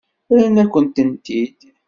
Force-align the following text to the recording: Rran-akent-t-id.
Rran-akent-t-id. 0.31 1.59